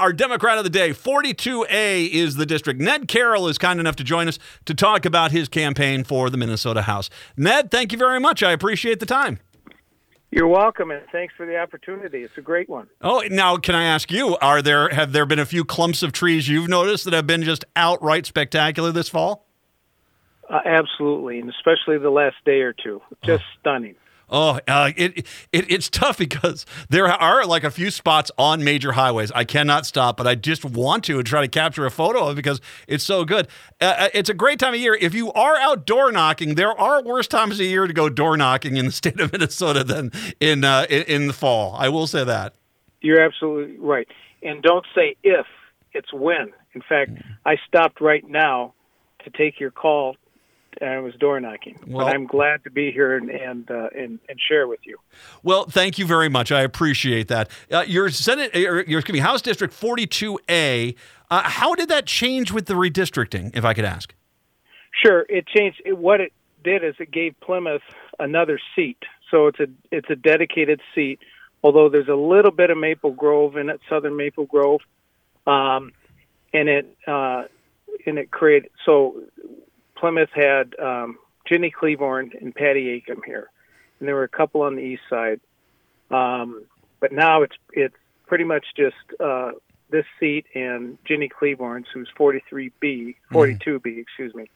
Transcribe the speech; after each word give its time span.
Our 0.00 0.12
Democrat 0.12 0.58
of 0.58 0.64
the 0.64 0.70
day, 0.70 0.90
42A 0.90 2.08
is 2.08 2.36
the 2.36 2.46
district. 2.46 2.80
Ned 2.80 3.08
Carroll 3.08 3.48
is 3.48 3.58
kind 3.58 3.80
enough 3.80 3.96
to 3.96 4.04
join 4.04 4.28
us 4.28 4.38
to 4.66 4.72
talk 4.72 5.04
about 5.04 5.32
his 5.32 5.48
campaign 5.48 6.04
for 6.04 6.30
the 6.30 6.36
Minnesota 6.36 6.82
House. 6.82 7.10
Ned, 7.36 7.72
thank 7.72 7.90
you 7.90 7.98
very 7.98 8.20
much. 8.20 8.44
I 8.44 8.52
appreciate 8.52 9.00
the 9.00 9.06
time. 9.06 9.40
You're 10.30 10.46
welcome, 10.46 10.92
and 10.92 11.02
thanks 11.10 11.34
for 11.36 11.46
the 11.46 11.58
opportunity. 11.58 12.18
It's 12.22 12.38
a 12.38 12.42
great 12.42 12.68
one. 12.68 12.86
Oh, 13.00 13.24
now 13.28 13.56
can 13.56 13.74
I 13.74 13.86
ask 13.86 14.12
you? 14.12 14.36
Are 14.36 14.62
there 14.62 14.88
have 14.90 15.12
there 15.12 15.26
been 15.26 15.40
a 15.40 15.46
few 15.46 15.64
clumps 15.64 16.04
of 16.04 16.12
trees 16.12 16.48
you've 16.48 16.68
noticed 16.68 17.04
that 17.04 17.12
have 17.12 17.26
been 17.26 17.42
just 17.42 17.64
outright 17.74 18.24
spectacular 18.24 18.92
this 18.92 19.08
fall? 19.08 19.48
Uh, 20.48 20.60
absolutely, 20.64 21.40
and 21.40 21.50
especially 21.50 21.98
the 21.98 22.10
last 22.10 22.36
day 22.44 22.60
or 22.60 22.72
two, 22.72 23.02
just 23.24 23.42
oh. 23.42 23.58
stunning. 23.58 23.96
Oh, 24.30 24.60
uh, 24.68 24.92
it, 24.96 25.26
it 25.52 25.70
it's 25.70 25.88
tough 25.88 26.18
because 26.18 26.66
there 26.90 27.06
are 27.06 27.46
like 27.46 27.64
a 27.64 27.70
few 27.70 27.90
spots 27.90 28.30
on 28.36 28.62
major 28.62 28.92
highways 28.92 29.32
I 29.32 29.44
cannot 29.44 29.86
stop, 29.86 30.16
but 30.16 30.26
I 30.26 30.34
just 30.34 30.64
want 30.64 31.04
to 31.04 31.18
and 31.18 31.26
try 31.26 31.40
to 31.40 31.48
capture 31.48 31.86
a 31.86 31.90
photo 31.90 32.26
of 32.26 32.32
it 32.32 32.36
because 32.36 32.60
it's 32.86 33.04
so 33.04 33.24
good. 33.24 33.48
Uh, 33.80 33.94
uh, 33.98 34.08
it's 34.12 34.28
a 34.28 34.34
great 34.34 34.58
time 34.58 34.74
of 34.74 34.80
year. 34.80 34.94
If 35.00 35.14
you 35.14 35.32
are 35.32 35.56
out 35.56 35.86
door 35.86 36.12
knocking, 36.12 36.56
there 36.56 36.78
are 36.78 37.02
worse 37.02 37.26
times 37.26 37.58
of 37.58 37.66
year 37.66 37.86
to 37.86 37.92
go 37.92 38.08
door 38.08 38.36
knocking 38.36 38.76
in 38.76 38.86
the 38.86 38.92
state 38.92 39.18
of 39.18 39.32
Minnesota 39.32 39.82
than 39.82 40.12
in 40.40 40.64
uh, 40.64 40.86
in, 40.90 41.02
in 41.04 41.26
the 41.26 41.32
fall. 41.32 41.74
I 41.78 41.88
will 41.88 42.06
say 42.06 42.24
that. 42.24 42.54
You're 43.00 43.22
absolutely 43.22 43.78
right, 43.78 44.08
and 44.42 44.62
don't 44.62 44.84
say 44.94 45.16
if; 45.22 45.46
it's 45.92 46.12
when. 46.12 46.52
In 46.74 46.82
fact, 46.82 47.12
I 47.46 47.56
stopped 47.66 48.00
right 48.00 48.28
now 48.28 48.74
to 49.24 49.30
take 49.30 49.58
your 49.58 49.70
call 49.70 50.16
I 50.82 50.98
was 50.98 51.14
door 51.14 51.40
knocking. 51.40 51.78
Well, 51.86 52.06
but 52.06 52.14
I'm 52.14 52.26
glad 52.26 52.64
to 52.64 52.70
be 52.70 52.90
here 52.90 53.16
and 53.16 53.30
and, 53.30 53.70
uh, 53.70 53.88
and, 53.96 54.18
and 54.28 54.40
share 54.48 54.66
with 54.66 54.80
you. 54.84 54.98
Well, 55.42 55.64
thank 55.64 55.98
you 55.98 56.06
very 56.06 56.28
much. 56.28 56.52
I 56.52 56.62
appreciate 56.62 57.28
that. 57.28 57.50
Uh, 57.70 57.84
your 57.86 58.10
Senate, 58.10 58.54
uh, 58.54 58.58
your 58.58 58.98
excuse 59.00 59.14
me, 59.14 59.18
House 59.18 59.42
District 59.42 59.74
42A. 59.74 60.94
Uh, 61.30 61.42
how 61.42 61.74
did 61.74 61.88
that 61.90 62.06
change 62.06 62.52
with 62.52 62.66
the 62.66 62.74
redistricting, 62.74 63.54
if 63.54 63.64
I 63.64 63.74
could 63.74 63.84
ask? 63.84 64.14
Sure, 65.04 65.26
it 65.28 65.46
changed. 65.46 65.82
It, 65.84 65.98
what 65.98 66.20
it 66.20 66.32
did 66.64 66.82
is 66.84 66.94
it 66.98 67.10
gave 67.10 67.38
Plymouth 67.40 67.82
another 68.18 68.58
seat. 68.74 68.98
So 69.30 69.46
it's 69.46 69.60
a 69.60 69.66
it's 69.90 70.10
a 70.10 70.16
dedicated 70.16 70.80
seat. 70.94 71.20
Although 71.62 71.88
there's 71.88 72.08
a 72.08 72.14
little 72.14 72.52
bit 72.52 72.70
of 72.70 72.78
Maple 72.78 73.10
Grove 73.10 73.56
in 73.56 73.68
it, 73.68 73.80
Southern 73.88 74.16
Maple 74.16 74.46
Grove, 74.46 74.80
um, 75.46 75.92
and 76.52 76.68
it 76.68 76.96
uh, 77.06 77.44
and 78.06 78.18
it 78.18 78.30
created 78.30 78.70
so 78.84 79.22
Plymouth 79.98 80.30
had 80.32 80.74
um, 80.78 81.18
Ginny 81.46 81.70
Klevorn 81.70 82.30
and 82.40 82.54
Patty 82.54 83.00
Acomb 83.00 83.24
here, 83.24 83.50
and 83.98 84.08
there 84.08 84.14
were 84.14 84.24
a 84.24 84.28
couple 84.28 84.62
on 84.62 84.76
the 84.76 84.82
east 84.82 85.02
side. 85.08 85.40
Um, 86.10 86.64
but 87.00 87.12
now 87.12 87.42
it's 87.42 87.56
it's 87.72 87.96
pretty 88.26 88.44
much 88.44 88.66
just 88.76 88.96
uh, 89.20 89.52
this 89.90 90.04
seat 90.20 90.46
and 90.54 90.98
Ginny 91.04 91.28
Klevorn's, 91.28 91.86
who's 91.92 92.08
43B, 92.18 93.16
42B, 93.32 93.56
mm-hmm. 93.60 94.00
excuse 94.00 94.34
me. 94.34 94.50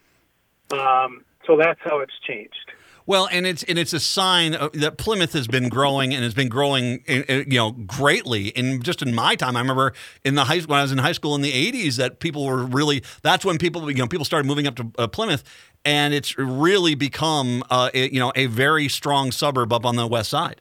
Um, 0.72 1.24
so 1.46 1.56
that's 1.56 1.80
how 1.82 2.00
it's 2.00 2.18
changed. 2.26 2.72
Well, 3.06 3.28
and 3.30 3.46
it's 3.46 3.62
and 3.64 3.78
it's 3.78 3.92
a 3.92 4.00
sign 4.00 4.52
that 4.74 4.96
Plymouth 4.98 5.32
has 5.32 5.46
been 5.46 5.68
growing 5.68 6.14
and 6.14 6.22
has 6.22 6.34
been 6.34 6.48
growing, 6.48 7.02
eh, 7.08 7.22
eh, 7.28 7.44
you 7.46 7.58
know, 7.58 7.72
greatly. 7.72 8.54
And 8.56 8.84
just 8.84 9.02
in 9.02 9.14
my 9.14 9.34
time, 9.34 9.56
I 9.56 9.60
remember 9.60 9.92
in 10.24 10.34
the 10.34 10.44
high 10.44 10.60
when 10.60 10.78
I 10.78 10.82
was 10.82 10.92
in 10.92 10.98
high 10.98 11.12
school 11.12 11.34
in 11.34 11.42
the 11.42 11.52
'80s 11.52 11.96
that 11.96 12.20
people 12.20 12.44
were 12.46 12.64
really. 12.64 13.02
That's 13.22 13.44
when 13.44 13.58
people, 13.58 13.90
you 13.90 13.98
know, 13.98 14.06
people 14.06 14.24
started 14.24 14.46
moving 14.46 14.66
up 14.66 14.76
to 14.76 14.90
uh, 14.98 15.08
Plymouth, 15.08 15.42
and 15.84 16.14
it's 16.14 16.38
really 16.38 16.94
become, 16.94 17.64
uh, 17.70 17.90
a, 17.92 18.08
you 18.10 18.20
know, 18.20 18.32
a 18.36 18.46
very 18.46 18.88
strong 18.88 19.32
suburb 19.32 19.72
up 19.72 19.84
on 19.84 19.96
the 19.96 20.06
west 20.06 20.30
side. 20.30 20.60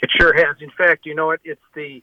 It 0.00 0.10
sure 0.10 0.34
has. 0.34 0.56
In 0.60 0.70
fact, 0.70 1.06
you 1.06 1.14
know 1.14 1.26
what? 1.26 1.40
It's 1.44 1.62
the 1.74 2.02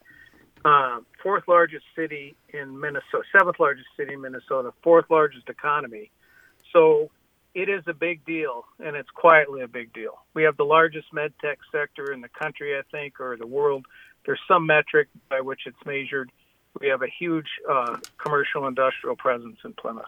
uh, 0.64 1.00
fourth 1.22 1.44
largest 1.46 1.84
city 1.94 2.34
in 2.48 2.80
Minnesota, 2.80 3.22
seventh 3.36 3.60
largest 3.60 3.88
city 3.96 4.14
in 4.14 4.20
Minnesota, 4.20 4.72
fourth 4.82 5.06
largest 5.08 5.48
economy. 5.48 6.10
So 6.72 7.10
it 7.54 7.68
is 7.68 7.82
a 7.86 7.92
big 7.92 8.24
deal, 8.24 8.64
and 8.78 8.96
it's 8.96 9.10
quietly 9.10 9.62
a 9.62 9.68
big 9.68 9.92
deal. 9.92 10.22
We 10.34 10.44
have 10.44 10.56
the 10.56 10.64
largest 10.64 11.12
med 11.12 11.32
tech 11.40 11.58
sector 11.70 12.12
in 12.12 12.20
the 12.20 12.28
country, 12.28 12.76
I 12.76 12.82
think, 12.90 13.20
or 13.20 13.36
the 13.36 13.46
world. 13.46 13.86
There's 14.24 14.40
some 14.48 14.66
metric 14.66 15.08
by 15.28 15.40
which 15.40 15.62
it's 15.66 15.84
measured. 15.84 16.30
We 16.80 16.88
have 16.88 17.02
a 17.02 17.08
huge 17.18 17.48
uh, 17.68 17.98
commercial 18.16 18.66
industrial 18.66 19.16
presence 19.16 19.58
in 19.64 19.74
Plymouth. 19.74 20.04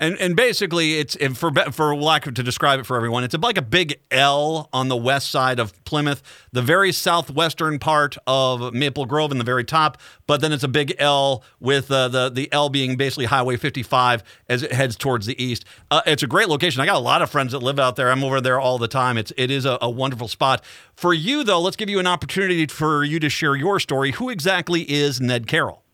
And 0.00 0.18
and 0.18 0.34
basically, 0.34 0.98
it's 0.98 1.14
for 1.38 1.52
for 1.70 1.94
lack 1.94 2.26
of 2.26 2.32
to 2.34 2.42
describe 2.42 2.80
it 2.80 2.86
for 2.86 2.96
everyone, 2.96 3.22
it's 3.22 3.36
like 3.36 3.58
a 3.58 3.62
big 3.62 4.00
L 4.10 4.70
on 4.72 4.88
the 4.88 4.96
west 4.96 5.30
side 5.30 5.58
of 5.60 5.84
Plymouth, 5.84 6.22
the 6.52 6.62
very 6.62 6.90
southwestern 6.90 7.78
part 7.78 8.16
of 8.26 8.72
Maple 8.72 9.04
Grove, 9.04 9.30
in 9.30 9.36
the 9.36 9.44
very 9.44 9.62
top. 9.62 10.00
But 10.26 10.40
then 10.40 10.52
it's 10.52 10.64
a 10.64 10.68
big 10.68 10.94
L 10.98 11.44
with 11.60 11.90
uh, 11.90 12.08
the 12.08 12.30
the 12.30 12.50
L 12.50 12.70
being 12.70 12.96
basically 12.96 13.26
Highway 13.26 13.58
55 13.58 14.24
as 14.48 14.62
it 14.62 14.72
heads 14.72 14.96
towards 14.96 15.26
the 15.26 15.40
east. 15.42 15.66
Uh, 15.90 16.00
it's 16.06 16.22
a 16.22 16.26
great 16.26 16.48
location. 16.48 16.80
I 16.80 16.86
got 16.86 16.96
a 16.96 16.98
lot 16.98 17.20
of 17.20 17.28
friends 17.28 17.52
that 17.52 17.58
live 17.58 17.78
out 17.78 17.96
there. 17.96 18.10
I'm 18.10 18.24
over 18.24 18.40
there 18.40 18.58
all 18.58 18.78
the 18.78 18.88
time. 18.88 19.18
It's 19.18 19.34
it 19.36 19.50
is 19.50 19.66
a, 19.66 19.76
a 19.82 19.90
wonderful 19.90 20.28
spot. 20.28 20.64
For 20.94 21.12
you 21.12 21.44
though, 21.44 21.60
let's 21.60 21.76
give 21.76 21.90
you 21.90 21.98
an 21.98 22.06
opportunity 22.06 22.66
for 22.68 23.04
you 23.04 23.20
to 23.20 23.28
share 23.28 23.54
your 23.54 23.78
story. 23.78 24.12
Who 24.12 24.30
exactly 24.30 24.90
is 24.90 25.20
Ned 25.20 25.46
Carroll? 25.46 25.84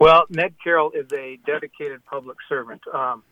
Well, 0.00 0.24
Ned 0.30 0.54
Carroll 0.64 0.92
is 0.92 1.12
a 1.12 1.38
dedicated 1.44 2.02
public 2.06 2.38
servant. 2.48 2.80
Um, 2.92 3.22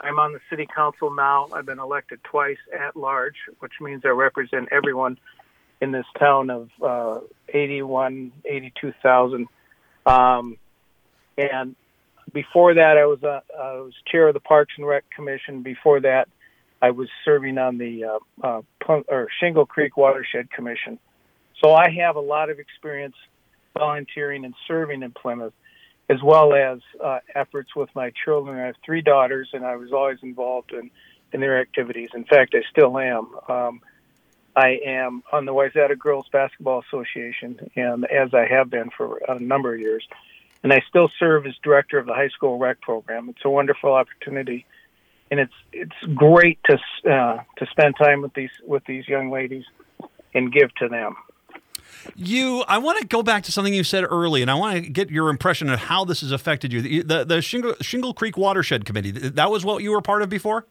I'm 0.00 0.18
on 0.18 0.32
the 0.32 0.40
city 0.48 0.66
council 0.74 1.14
now. 1.14 1.48
I've 1.52 1.66
been 1.66 1.78
elected 1.78 2.20
twice 2.24 2.56
at 2.72 2.96
large, 2.96 3.36
which 3.58 3.74
means 3.78 4.02
I 4.06 4.08
represent 4.08 4.70
everyone 4.72 5.18
in 5.82 5.92
this 5.92 6.06
town 6.18 6.48
of 6.48 6.70
uh, 6.82 7.20
81, 7.50 8.32
82,000. 8.42 9.46
Um, 10.06 10.56
and 11.36 11.76
before 12.32 12.72
that, 12.72 12.96
I 12.96 13.04
was 13.04 13.22
uh, 13.22 13.40
I 13.54 13.74
was 13.80 13.92
chair 14.10 14.28
of 14.28 14.34
the 14.34 14.40
Parks 14.40 14.72
and 14.78 14.86
Rec 14.86 15.04
Commission. 15.14 15.62
Before 15.62 16.00
that, 16.00 16.28
I 16.80 16.92
was 16.92 17.08
serving 17.26 17.58
on 17.58 17.76
the 17.76 18.04
uh, 18.42 18.62
uh, 18.88 19.02
or 19.08 19.28
Shingle 19.40 19.66
Creek 19.66 19.98
Watershed 19.98 20.50
Commission. 20.50 20.98
So 21.62 21.74
I 21.74 21.90
have 22.00 22.16
a 22.16 22.20
lot 22.20 22.48
of 22.48 22.58
experience 22.58 23.16
volunteering 23.76 24.46
and 24.46 24.54
serving 24.66 25.02
in 25.02 25.10
Plymouth 25.10 25.52
as 26.08 26.22
well 26.22 26.54
as 26.54 26.80
uh, 27.02 27.20
efforts 27.34 27.74
with 27.74 27.88
my 27.94 28.12
children. 28.24 28.58
I 28.58 28.66
have 28.66 28.76
three 28.84 29.00
daughters, 29.00 29.48
and 29.52 29.64
I 29.64 29.76
was 29.76 29.92
always 29.92 30.18
involved 30.22 30.72
in, 30.72 30.90
in 31.32 31.40
their 31.40 31.60
activities. 31.60 32.10
In 32.14 32.24
fact, 32.24 32.54
I 32.54 32.62
still 32.70 32.98
am. 32.98 33.28
Um, 33.48 33.80
I 34.56 34.78
am 34.84 35.22
on 35.32 35.46
the 35.46 35.52
Wayzata 35.52 35.98
Girls 35.98 36.26
Basketball 36.30 36.84
Association, 36.86 37.70
and 37.74 38.04
as 38.04 38.32
I 38.34 38.46
have 38.46 38.70
been 38.70 38.90
for 38.96 39.18
a 39.28 39.38
number 39.38 39.74
of 39.74 39.80
years, 39.80 40.06
and 40.62 40.72
I 40.72 40.82
still 40.88 41.10
serve 41.18 41.46
as 41.46 41.54
director 41.62 41.98
of 41.98 42.06
the 42.06 42.14
high 42.14 42.28
school 42.28 42.58
rec 42.58 42.80
program. 42.80 43.28
It's 43.28 43.44
a 43.44 43.50
wonderful 43.50 43.92
opportunity, 43.92 44.64
and 45.30 45.40
it's 45.40 45.52
it's 45.72 46.14
great 46.14 46.58
to 46.64 46.78
uh, 47.10 47.42
to 47.58 47.66
spend 47.70 47.96
time 47.96 48.22
with 48.22 48.34
these 48.34 48.52
with 48.64 48.84
these 48.84 49.08
young 49.08 49.30
ladies 49.30 49.64
and 50.34 50.52
give 50.52 50.74
to 50.76 50.88
them. 50.88 51.16
You, 52.14 52.64
I 52.68 52.78
want 52.78 53.00
to 53.00 53.06
go 53.06 53.22
back 53.22 53.44
to 53.44 53.52
something 53.52 53.74
you 53.74 53.84
said 53.84 54.04
early, 54.04 54.42
and 54.42 54.50
I 54.50 54.54
want 54.54 54.76
to 54.76 54.90
get 54.90 55.10
your 55.10 55.28
impression 55.28 55.68
of 55.70 55.78
how 55.78 56.04
this 56.04 56.20
has 56.20 56.32
affected 56.32 56.72
you. 56.72 56.82
The, 56.82 57.02
the, 57.02 57.24
the 57.24 57.42
Shingle, 57.42 57.74
Shingle 57.80 58.14
Creek 58.14 58.36
Watershed 58.36 58.84
Committee, 58.84 59.10
that 59.10 59.50
was 59.50 59.64
what 59.64 59.82
you 59.82 59.90
were 59.90 60.02
part 60.02 60.22
of 60.22 60.28
before? 60.28 60.66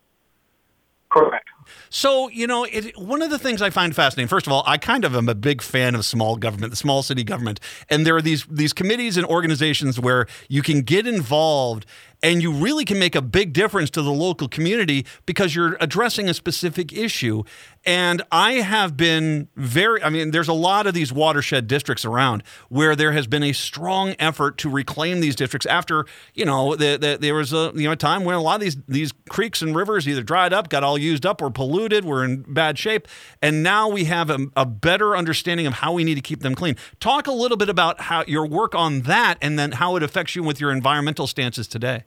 Correct. 1.09 1.47
So, 1.89 2.29
you 2.29 2.47
know, 2.47 2.63
it, 2.63 2.97
one 2.97 3.21
of 3.21 3.29
the 3.29 3.39
things 3.39 3.61
I 3.61 3.69
find 3.69 3.95
fascinating, 3.95 4.27
first 4.27 4.47
of 4.47 4.53
all, 4.53 4.63
I 4.65 4.77
kind 4.77 5.05
of 5.05 5.15
am 5.15 5.29
a 5.29 5.35
big 5.35 5.61
fan 5.61 5.95
of 5.95 6.05
small 6.05 6.35
government, 6.35 6.71
the 6.71 6.77
small 6.77 7.03
city 7.03 7.23
government. 7.23 7.59
And 7.89 8.05
there 8.05 8.15
are 8.15 8.21
these, 8.21 8.45
these 8.49 8.73
committees 8.73 9.17
and 9.17 9.25
organizations 9.25 9.99
where 9.99 10.27
you 10.47 10.61
can 10.61 10.81
get 10.81 11.07
involved 11.07 11.85
and 12.23 12.41
you 12.41 12.51
really 12.51 12.85
can 12.85 12.97
make 12.97 13.15
a 13.15 13.21
big 13.21 13.51
difference 13.51 13.89
to 13.91 14.01
the 14.01 14.11
local 14.11 14.47
community 14.47 15.05
because 15.25 15.53
you're 15.53 15.75
addressing 15.81 16.29
a 16.29 16.33
specific 16.33 16.93
issue. 16.93 17.43
And 17.85 18.21
I 18.31 18.53
have 18.53 18.95
been 18.95 19.49
very, 19.57 20.01
I 20.01 20.09
mean, 20.09 20.31
there's 20.31 20.47
a 20.47 20.53
lot 20.53 20.87
of 20.87 20.93
these 20.93 21.11
watershed 21.11 21.67
districts 21.67 22.05
around 22.05 22.41
where 22.69 22.95
there 22.95 23.11
has 23.11 23.27
been 23.27 23.43
a 23.43 23.51
strong 23.51 24.15
effort 24.19 24.57
to 24.59 24.69
reclaim 24.69 25.19
these 25.19 25.35
districts 25.35 25.65
after, 25.65 26.05
you 26.33 26.45
know, 26.45 26.77
the, 26.77 26.97
the, 26.97 27.17
there 27.19 27.35
was 27.35 27.51
a 27.51 27.73
you 27.75 27.83
know 27.83 27.91
a 27.91 27.97
time 27.97 28.23
when 28.23 28.35
a 28.35 28.41
lot 28.41 28.55
of 28.55 28.61
these 28.61 28.77
these 28.87 29.11
creeks 29.29 29.61
and 29.61 29.75
rivers 29.75 30.07
either 30.07 30.23
dried 30.23 30.53
up, 30.53 30.69
got 30.69 30.81
all 30.81 30.97
used 30.97 31.25
up, 31.25 31.41
or 31.41 31.49
polluted, 31.53 32.05
we're 32.05 32.23
in 32.23 32.41
bad 32.41 32.77
shape, 32.77 33.07
and 33.41 33.63
now 33.63 33.87
we 33.87 34.05
have 34.05 34.29
a, 34.29 34.47
a 34.55 34.65
better 34.65 35.15
understanding 35.15 35.67
of 35.67 35.73
how 35.73 35.93
we 35.93 36.03
need 36.03 36.15
to 36.15 36.21
keep 36.21 36.41
them 36.41 36.55
clean. 36.55 36.75
Talk 36.99 37.27
a 37.27 37.31
little 37.31 37.57
bit 37.57 37.69
about 37.69 38.01
how 38.01 38.23
your 38.27 38.45
work 38.45 38.75
on 38.75 39.01
that, 39.01 39.37
and 39.41 39.57
then 39.57 39.73
how 39.73 39.95
it 39.95 40.03
affects 40.03 40.35
you 40.35 40.43
with 40.43 40.59
your 40.59 40.71
environmental 40.71 41.27
stances 41.27 41.67
today. 41.67 42.03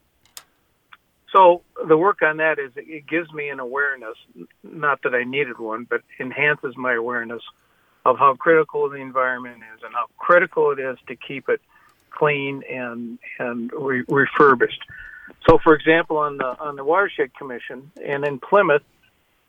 So 1.32 1.62
the 1.86 1.96
work 1.96 2.22
on 2.22 2.38
that 2.38 2.58
is 2.58 2.72
it 2.76 3.06
gives 3.06 3.32
me 3.32 3.48
an 3.48 3.60
awareness, 3.60 4.16
not 4.62 5.02
that 5.02 5.14
I 5.14 5.24
needed 5.24 5.58
one, 5.58 5.84
but 5.88 6.00
enhances 6.18 6.76
my 6.76 6.94
awareness 6.94 7.42
of 8.06 8.18
how 8.18 8.34
critical 8.34 8.88
the 8.88 8.96
environment 8.96 9.62
is 9.74 9.82
and 9.84 9.92
how 9.92 10.06
critical 10.16 10.70
it 10.70 10.78
is 10.78 10.96
to 11.08 11.16
keep 11.16 11.48
it 11.48 11.60
clean 12.10 12.62
and 12.70 13.18
and 13.38 13.70
re- 13.72 14.04
refurbished. 14.08 14.82
So, 15.48 15.58
for 15.62 15.74
example, 15.74 16.16
on 16.16 16.38
the 16.38 16.58
on 16.60 16.76
the 16.76 16.84
watershed 16.84 17.34
commission 17.34 17.90
and 18.04 18.24
in 18.24 18.38
Plymouth, 18.38 18.82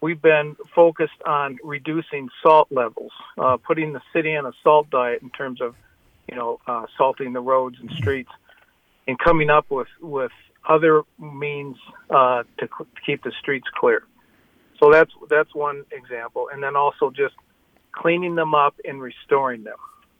we've 0.02 0.22
been 0.22 0.56
focused 0.76 1.22
on 1.26 1.58
reducing 1.64 2.30
salt 2.44 2.68
levels, 2.72 3.12
uh, 3.38 3.58
putting 3.58 3.94
the 3.94 4.02
city 4.14 4.36
on 4.36 4.46
a 4.46 4.52
salt 4.64 4.90
diet 4.90 5.22
in 5.22 5.30
terms 5.30 5.62
of 5.62 5.76
you 6.30 6.36
know, 6.36 6.60
uh, 6.68 6.86
salting 6.98 7.34
the 7.34 7.40
roads 7.40 7.78
and 7.80 7.90
streets, 7.92 8.30
and 9.08 9.18
coming 9.18 9.50
up 9.50 9.66
with 9.70 9.88
with 10.02 10.32
other 10.68 11.04
means 11.18 11.78
uh, 12.10 12.44
to, 12.60 12.68
keep 13.06 13.24
the 13.24 13.32
streets 13.40 13.68
clear. 13.74 14.04
So 14.80 14.92
that's 14.92 15.12
that's 15.30 15.54
one 15.56 15.86
example, 15.92 16.50
and 16.52 16.62
then 16.62 16.76
also 16.76 17.10
just 17.10 17.36
cleaning 17.94 18.36
them 18.36 18.54
up 18.54 18.76
and 18.86 19.02
restoring 19.02 19.64
them. 19.64 19.78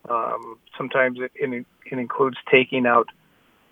Um, 0.10 0.58
sometimes 0.78 1.20
it, 1.20 1.32
it, 1.36 1.66
it 1.92 2.00
includes 2.00 2.38
taking 2.50 2.86
out, 2.86 3.10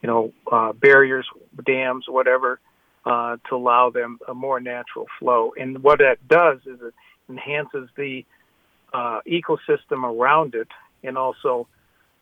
you 0.01 0.08
know, 0.08 0.34
uh, 0.51 0.74
barriers, 0.74 1.25
dams, 1.66 2.06
whatever, 2.10 2.60
uh, 3.06 3.38
to 3.50 3.56
allow 3.56 3.90
them 3.90 4.19
a 4.28 4.34
more 4.34 4.60
natural 4.60 5.06
flow. 5.19 5.54
And 5.60 5.84
what 5.84 6.00
that 6.00 6.18
does 6.28 6.60
is 6.66 6.80
it 6.81 6.94
enhances 7.30 7.90
the 7.96 8.25
uh, 8.94 9.19
ecosystem 9.28 10.04
around 10.04 10.56
it, 10.56 10.68
and 11.04 11.18
also 11.18 11.68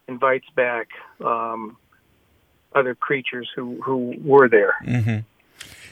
invites 0.08 0.48
back 0.56 0.90
um, 1.24 1.78
other 2.76 2.96
creatures 2.96 3.50
who 3.56 3.82
who 3.82 4.16
were 4.24 4.50
there. 4.50 4.76
Mm-hmm. 4.86 5.20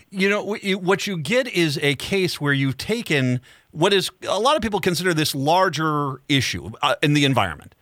You 0.09 0.29
know, 0.29 0.57
what 0.77 1.07
you 1.07 1.17
get 1.17 1.47
is 1.47 1.79
a 1.81 1.95
case 1.95 2.41
where 2.41 2.51
you've 2.51 2.77
taken 2.77 3.39
what 3.71 3.93
is 3.93 4.11
a 4.27 4.39
lot 4.39 4.57
of 4.57 4.61
people 4.61 4.81
consider 4.81 5.13
this 5.13 5.33
larger 5.33 6.21
issue 6.27 6.71
uh, 6.81 6.95
in 7.01 7.13
the 7.13 7.23
environment 7.23 7.75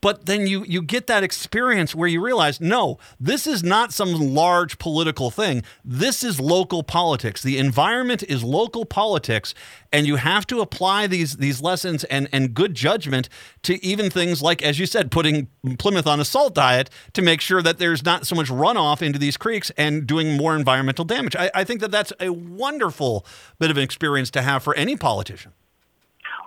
but 0.00 0.26
then 0.26 0.46
you 0.46 0.64
you 0.64 0.82
get 0.82 1.06
that 1.06 1.22
experience 1.22 1.94
where 1.94 2.08
you 2.08 2.20
realize 2.20 2.60
no 2.60 2.98
this 3.18 3.46
is 3.46 3.62
not 3.62 3.92
some 3.92 4.12
large 4.34 4.78
political 4.78 5.30
thing. 5.30 5.62
This 5.84 6.22
is 6.22 6.40
local 6.40 6.82
politics. 6.82 7.42
The 7.42 7.58
environment 7.58 8.22
is 8.22 8.42
local 8.42 8.84
politics 8.84 9.54
and 9.92 10.06
you 10.06 10.16
have 10.16 10.46
to 10.48 10.60
apply 10.60 11.06
these 11.06 11.36
these 11.36 11.60
lessons 11.60 12.04
and 12.04 12.28
and 12.32 12.54
good 12.54 12.74
judgment 12.74 13.28
to 13.62 13.84
even 13.84 14.10
things 14.10 14.42
like 14.42 14.62
as 14.62 14.78
you 14.78 14.86
said 14.86 15.10
putting 15.10 15.48
Plymouth 15.78 16.06
on 16.06 16.20
a 16.20 16.24
salt 16.24 16.54
diet 16.54 16.90
to 17.12 17.22
make 17.22 17.40
sure 17.40 17.62
that 17.62 17.78
there's 17.78 18.04
not 18.04 18.26
so 18.26 18.34
much 18.34 18.48
runoff 18.48 19.02
into 19.02 19.18
these 19.18 19.36
creeks 19.36 19.70
and 19.76 20.06
doing 20.06 20.36
more 20.36 20.56
environmental 20.56 21.04
damage. 21.04 21.36
I, 21.36 21.50
I 21.54 21.64
think 21.64 21.80
that 21.80 21.90
that's 21.90 22.12
a 22.20 22.30
wonderful 22.30 23.26
bit 23.58 23.70
of 23.70 23.76
an 23.76 23.82
experience 23.82 24.30
to 24.30 24.42
have 24.42 24.62
for 24.62 24.74
any 24.74 24.96
politician. 24.96 25.52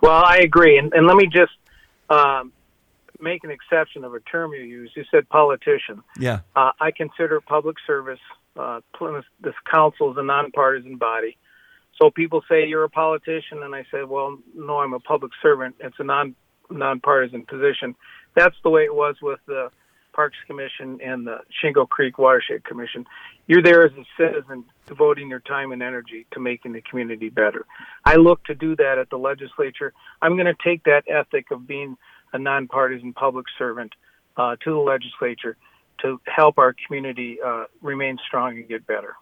Well 0.02 0.24
I 0.26 0.38
agree. 0.38 0.78
And, 0.78 0.94
and 0.94 1.06
let 1.06 1.16
me 1.16 1.28
just 1.28 1.54
um, 2.10 2.52
make 3.24 3.44
an 3.44 3.52
exception 3.52 4.04
of 4.04 4.14
a 4.14 4.20
term 4.20 4.54
you 4.54 4.62
use. 4.62 4.92
You 4.96 5.04
said 5.10 5.28
politician. 5.30 6.04
Yeah. 6.20 6.42
Uh, 6.56 6.72
I 6.80 6.92
consider 6.92 7.42
public 7.42 7.78
service. 7.88 8.20
Uh, 8.60 8.82
this 9.42 9.56
council 9.74 10.12
is 10.12 10.18
a 10.18 10.24
nonpartisan 10.24 10.98
body. 10.98 11.38
So 12.00 12.12
people 12.12 12.44
say 12.50 12.68
you're 12.68 12.84
a 12.84 12.90
politician, 12.90 13.64
and 13.64 13.74
I 13.74 13.84
say, 13.92 14.04
well, 14.04 14.38
no, 14.54 14.80
I'm 14.80 14.94
a 14.94 15.00
public 15.00 15.32
servant. 15.42 15.76
It's 15.80 15.96
a 16.00 16.04
non 16.04 16.36
nonpartisan 16.70 17.46
position. 17.46 17.96
That's 18.36 18.56
the 18.64 18.70
way 18.70 18.84
it 18.84 18.94
was 18.94 19.16
with 19.22 19.40
the 19.48 19.70
Parks 20.14 20.38
Commission 20.48 21.00
and 21.04 21.26
the 21.26 21.40
Shingle 21.62 21.88
Creek 21.88 22.18
Watershed 22.18 22.64
Commission. 22.64 23.06
You're 23.48 23.62
there 23.62 23.86
as 23.86 23.92
a 23.94 24.06
citizen, 24.18 24.64
devoting 24.88 25.30
your 25.30 25.40
time 25.40 25.72
and 25.72 25.84
energy 25.84 26.26
to 26.32 26.40
making 26.40 26.74
the 26.74 26.82
community 26.82 27.30
better. 27.30 27.66
I 28.06 28.16
look 28.16 28.44
to 28.46 28.56
do 28.56 28.76
that 28.78 28.98
at 28.98 29.10
the 29.10 29.18
legislature. 29.18 29.94
I'm 30.22 30.36
going 30.36 30.46
to 30.46 30.56
take 30.64 30.84
that 30.84 31.04
ethic 31.08 31.52
of 31.52 31.68
being 31.68 31.98
a 32.34 32.40
nonpartisan 32.40 33.14
public 33.14 33.46
servant 33.58 33.94
uh, 34.38 34.56
to 34.64 34.72
the 34.72 34.78
legislature 34.78 35.56
to 36.02 36.20
help 36.26 36.58
our 36.58 36.76
community 36.86 37.38
uh, 37.44 37.66
remain 37.82 38.18
strong 38.28 38.58
and 38.58 38.68
get 38.68 38.86
better. 38.86 39.16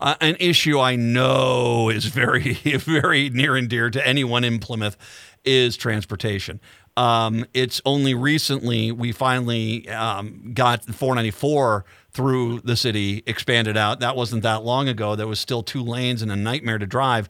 Uh, 0.00 0.14
an 0.20 0.36
issue 0.38 0.78
I 0.78 0.96
know 0.96 1.88
is 1.88 2.06
very, 2.06 2.52
very 2.64 3.30
near 3.30 3.56
and 3.56 3.68
dear 3.68 3.90
to 3.90 4.06
anyone 4.06 4.44
in 4.44 4.58
Plymouth 4.58 4.96
is 5.44 5.76
transportation. 5.76 6.60
Um, 6.96 7.44
it's 7.54 7.80
only 7.84 8.14
recently 8.14 8.90
we 8.90 9.12
finally 9.12 9.88
um, 9.88 10.52
got 10.54 10.84
494 10.84 11.84
through 12.10 12.60
the 12.60 12.76
city 12.76 13.22
expanded 13.26 13.76
out. 13.76 14.00
That 14.00 14.16
wasn't 14.16 14.42
that 14.42 14.64
long 14.64 14.88
ago. 14.88 15.14
There 15.14 15.26
was 15.26 15.38
still 15.38 15.62
two 15.62 15.82
lanes 15.82 16.22
and 16.22 16.32
a 16.32 16.36
nightmare 16.36 16.78
to 16.78 16.86
drive 16.86 17.28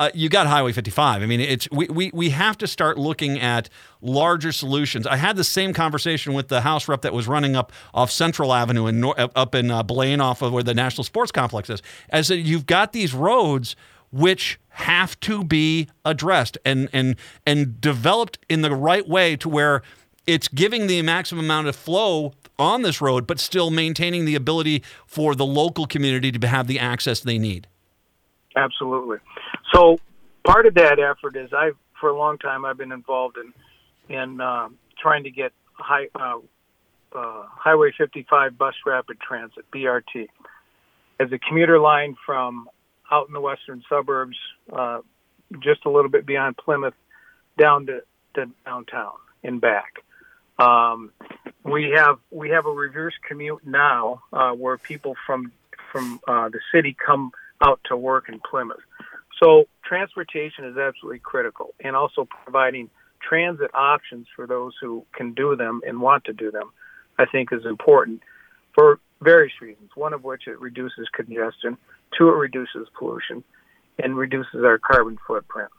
uh, 0.00 0.10
you 0.14 0.28
got 0.28 0.46
Highway 0.46 0.72
55. 0.72 1.22
I 1.22 1.26
mean, 1.26 1.40
it's 1.40 1.68
we, 1.72 1.86
we 1.88 2.10
we 2.14 2.30
have 2.30 2.56
to 2.58 2.66
start 2.66 2.98
looking 2.98 3.40
at 3.40 3.68
larger 4.00 4.52
solutions. 4.52 5.06
I 5.06 5.16
had 5.16 5.36
the 5.36 5.44
same 5.44 5.72
conversation 5.72 6.34
with 6.34 6.48
the 6.48 6.60
House 6.60 6.86
rep 6.86 7.02
that 7.02 7.12
was 7.12 7.26
running 7.26 7.56
up 7.56 7.72
off 7.92 8.10
Central 8.10 8.54
Avenue 8.54 8.86
in 8.86 9.04
up 9.16 9.54
in 9.54 9.70
uh, 9.70 9.82
Blaine, 9.82 10.20
off 10.20 10.40
of 10.40 10.52
where 10.52 10.62
the 10.62 10.74
National 10.74 11.02
Sports 11.02 11.32
Complex 11.32 11.68
is. 11.68 11.82
As 12.10 12.30
you've 12.30 12.66
got 12.66 12.92
these 12.92 13.12
roads 13.12 13.74
which 14.10 14.58
have 14.68 15.18
to 15.20 15.44
be 15.44 15.88
addressed 16.04 16.56
and 16.64 16.88
and 16.92 17.16
and 17.44 17.80
developed 17.80 18.38
in 18.48 18.62
the 18.62 18.74
right 18.74 19.08
way 19.08 19.36
to 19.36 19.48
where 19.48 19.82
it's 20.26 20.46
giving 20.46 20.86
the 20.86 21.02
maximum 21.02 21.44
amount 21.44 21.66
of 21.66 21.74
flow 21.74 22.34
on 22.58 22.82
this 22.82 23.00
road, 23.00 23.26
but 23.26 23.40
still 23.40 23.70
maintaining 23.70 24.24
the 24.26 24.34
ability 24.34 24.82
for 25.06 25.34
the 25.34 25.46
local 25.46 25.86
community 25.86 26.30
to 26.30 26.46
have 26.46 26.66
the 26.66 26.78
access 26.78 27.20
they 27.20 27.38
need. 27.38 27.66
Absolutely. 28.58 29.18
So 29.72 29.98
part 30.44 30.66
of 30.66 30.74
that 30.74 30.98
effort 30.98 31.36
is 31.36 31.50
I, 31.52 31.70
for 32.00 32.10
a 32.10 32.18
long 32.18 32.38
time, 32.38 32.64
I've 32.64 32.76
been 32.76 32.92
involved 32.92 33.36
in 33.38 33.52
in 34.14 34.40
uh, 34.40 34.68
trying 34.98 35.24
to 35.24 35.30
get 35.30 35.52
high, 35.74 36.08
uh, 36.14 36.38
uh, 37.14 37.42
Highway 37.46 37.92
55 37.96 38.58
bus 38.58 38.74
rapid 38.84 39.18
transit 39.20 39.64
(BRT) 39.72 40.28
as 41.20 41.30
a 41.30 41.38
commuter 41.38 41.78
line 41.78 42.16
from 42.26 42.68
out 43.12 43.28
in 43.28 43.34
the 43.34 43.40
western 43.40 43.82
suburbs, 43.88 44.36
uh, 44.72 45.00
just 45.60 45.84
a 45.84 45.90
little 45.90 46.10
bit 46.10 46.26
beyond 46.26 46.56
Plymouth, 46.56 46.94
down 47.58 47.86
to, 47.86 48.02
to 48.34 48.46
downtown 48.64 49.12
and 49.44 49.60
back. 49.60 50.02
Um, 50.58 51.12
we 51.64 51.92
have 51.94 52.18
we 52.30 52.50
have 52.50 52.66
a 52.66 52.72
reverse 52.72 53.14
commute 53.28 53.64
now 53.64 54.22
uh, 54.32 54.50
where 54.52 54.78
people 54.78 55.14
from 55.26 55.52
from 55.92 56.20
uh, 56.26 56.48
the 56.48 56.60
city 56.72 56.96
come 57.06 57.30
out 57.62 57.80
to 57.86 57.96
work 57.96 58.28
in 58.28 58.40
Plymouth. 58.40 58.78
So 59.42 59.64
transportation 59.84 60.64
is 60.64 60.76
absolutely 60.76 61.20
critical, 61.20 61.74
and 61.80 61.94
also 61.94 62.26
providing 62.44 62.90
transit 63.20 63.70
options 63.74 64.26
for 64.34 64.46
those 64.46 64.74
who 64.80 65.04
can 65.14 65.34
do 65.34 65.56
them 65.56 65.80
and 65.86 66.00
want 66.00 66.24
to 66.24 66.32
do 66.32 66.50
them, 66.50 66.70
I 67.18 67.26
think 67.26 67.52
is 67.52 67.64
important 67.64 68.22
for 68.74 69.00
various 69.20 69.52
reasons. 69.60 69.90
One 69.94 70.12
of 70.12 70.24
which 70.24 70.46
it 70.46 70.60
reduces 70.60 71.08
congestion, 71.12 71.76
two, 72.16 72.28
it 72.28 72.36
reduces 72.36 72.88
pollution, 72.98 73.42
and 73.98 74.16
reduces 74.16 74.64
our 74.64 74.78
carbon 74.78 75.18
footprint. 75.26 75.70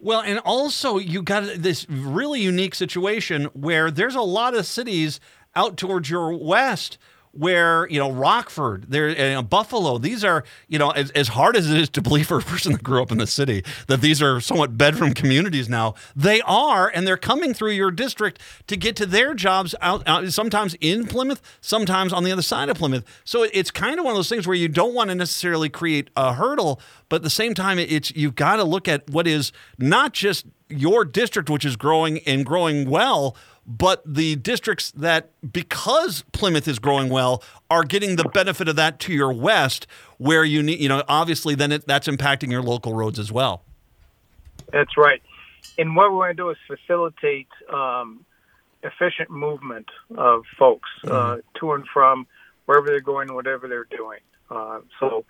Well, 0.00 0.20
and 0.20 0.40
also 0.40 0.98
you 0.98 1.22
got 1.22 1.44
this 1.56 1.88
really 1.88 2.40
unique 2.40 2.74
situation 2.74 3.44
where 3.54 3.90
there's 3.90 4.16
a 4.16 4.20
lot 4.20 4.54
of 4.54 4.66
cities 4.66 5.20
out 5.54 5.76
towards 5.76 6.10
your 6.10 6.36
west 6.36 6.98
where 7.34 7.88
you 7.88 7.98
know 7.98 8.10
Rockford, 8.10 8.86
there, 8.88 9.08
uh, 9.08 9.12
you 9.12 9.34
know, 9.34 9.42
Buffalo. 9.42 9.98
These 9.98 10.24
are 10.24 10.44
you 10.68 10.78
know 10.78 10.90
as, 10.90 11.10
as 11.12 11.28
hard 11.28 11.56
as 11.56 11.70
it 11.70 11.76
is 11.76 11.88
to 11.90 12.02
believe 12.02 12.26
for 12.28 12.38
a 12.38 12.42
person 12.42 12.72
that 12.72 12.82
grew 12.82 13.02
up 13.02 13.10
in 13.12 13.18
the 13.18 13.26
city 13.26 13.64
that 13.88 14.00
these 14.00 14.22
are 14.22 14.40
somewhat 14.40 14.78
bedroom 14.78 15.14
communities 15.14 15.68
now. 15.68 15.94
They 16.14 16.40
are, 16.42 16.90
and 16.94 17.06
they're 17.06 17.16
coming 17.16 17.54
through 17.54 17.72
your 17.72 17.90
district 17.90 18.40
to 18.68 18.76
get 18.76 18.96
to 18.96 19.06
their 19.06 19.34
jobs 19.34 19.74
out, 19.80 20.06
out 20.06 20.26
sometimes 20.32 20.74
in 20.80 21.06
Plymouth, 21.06 21.42
sometimes 21.60 22.12
on 22.12 22.24
the 22.24 22.32
other 22.32 22.42
side 22.42 22.68
of 22.68 22.78
Plymouth. 22.78 23.04
So 23.24 23.46
it's 23.52 23.70
kind 23.70 23.98
of 23.98 24.04
one 24.04 24.12
of 24.12 24.18
those 24.18 24.28
things 24.28 24.46
where 24.46 24.56
you 24.56 24.68
don't 24.68 24.94
want 24.94 25.10
to 25.10 25.14
necessarily 25.14 25.68
create 25.68 26.10
a 26.16 26.34
hurdle, 26.34 26.80
but 27.08 27.16
at 27.16 27.22
the 27.22 27.30
same 27.30 27.54
time, 27.54 27.78
it's 27.78 28.14
you've 28.14 28.34
got 28.34 28.56
to 28.56 28.64
look 28.64 28.88
at 28.88 29.08
what 29.10 29.26
is 29.26 29.52
not 29.78 30.12
just 30.12 30.46
your 30.68 31.04
district, 31.04 31.50
which 31.50 31.64
is 31.64 31.76
growing 31.76 32.18
and 32.20 32.44
growing 32.44 32.88
well 32.88 33.36
but 33.66 34.02
the 34.04 34.36
districts 34.36 34.90
that, 34.92 35.30
because 35.52 36.24
Plymouth 36.32 36.68
is 36.68 36.78
growing 36.78 37.08
well, 37.08 37.42
are 37.70 37.82
getting 37.82 38.16
the 38.16 38.24
benefit 38.24 38.68
of 38.68 38.76
that 38.76 38.98
to 39.00 39.12
your 39.12 39.32
west, 39.32 39.86
where 40.18 40.44
you 40.44 40.62
need, 40.62 40.80
you 40.80 40.88
know, 40.88 41.02
obviously 41.08 41.54
then 41.54 41.72
it, 41.72 41.86
that's 41.86 42.06
impacting 42.06 42.50
your 42.50 42.62
local 42.62 42.94
roads 42.94 43.18
as 43.18 43.32
well. 43.32 43.62
That's 44.72 44.96
right. 44.96 45.22
And 45.78 45.96
what 45.96 46.12
we're 46.12 46.26
going 46.26 46.36
to 46.36 46.42
do 46.42 46.50
is 46.50 46.56
facilitate 46.66 47.48
um, 47.72 48.24
efficient 48.82 49.30
movement 49.30 49.88
of 50.16 50.44
folks 50.58 50.88
uh, 51.04 51.08
mm-hmm. 51.08 51.40
to 51.58 51.72
and 51.72 51.84
from 51.92 52.26
wherever 52.66 52.86
they're 52.86 53.00
going, 53.00 53.34
whatever 53.34 53.66
they're 53.66 53.84
doing. 53.84 54.20
Uh, 54.50 54.80
so 55.00 55.24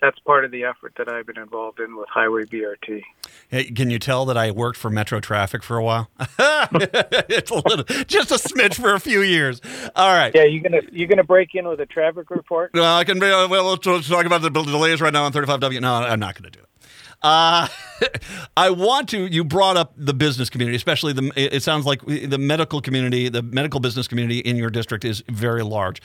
that's 0.00 0.18
part 0.20 0.44
of 0.44 0.50
the 0.50 0.64
effort 0.64 0.94
that 0.98 1.08
I've 1.08 1.26
been 1.26 1.38
involved 1.38 1.80
in 1.80 1.96
with 1.96 2.08
Highway 2.08 2.44
BRT. 2.44 3.02
Hey, 3.48 3.64
can 3.64 3.90
you 3.90 3.98
tell 3.98 4.24
that 4.26 4.36
I 4.36 4.50
worked 4.50 4.78
for 4.78 4.90
Metro 4.90 5.20
Traffic 5.20 5.62
for 5.62 5.76
a 5.76 5.82
while? 5.82 6.10
it's 6.38 7.50
a 7.50 7.54
little, 7.54 7.84
just 8.04 8.30
a 8.30 8.34
smidge 8.34 8.74
for 8.74 8.94
a 8.94 9.00
few 9.00 9.22
years. 9.22 9.60
All 9.96 10.14
right. 10.14 10.32
Yeah, 10.34 10.44
you 10.44 10.60
gonna 10.60 10.82
you 10.92 11.06
gonna 11.06 11.24
break 11.24 11.54
in 11.54 11.66
with 11.66 11.80
a 11.80 11.86
traffic 11.86 12.30
report? 12.30 12.74
No, 12.74 12.84
I 12.84 13.04
can. 13.04 13.18
Well, 13.18 13.64
let's 13.64 14.08
talk 14.08 14.26
about 14.26 14.42
the 14.42 14.50
delays 14.50 15.00
right 15.00 15.12
now 15.12 15.24
on 15.24 15.32
35W. 15.32 15.80
No, 15.80 15.94
I'm 15.94 16.20
not 16.20 16.34
going 16.34 16.50
to 16.50 16.58
do 16.58 16.62
it. 16.62 16.68
Uh, 17.22 17.68
I 18.56 18.70
want 18.70 19.08
to. 19.10 19.26
You 19.26 19.44
brought 19.44 19.76
up 19.76 19.94
the 19.96 20.14
business 20.14 20.50
community, 20.50 20.76
especially 20.76 21.12
the. 21.12 21.32
It 21.36 21.62
sounds 21.62 21.86
like 21.86 22.04
the 22.04 22.38
medical 22.38 22.80
community, 22.80 23.28
the 23.28 23.42
medical 23.42 23.80
business 23.80 24.06
community 24.06 24.38
in 24.38 24.56
your 24.56 24.70
district 24.70 25.04
is 25.04 25.22
very 25.28 25.62
large 25.62 26.00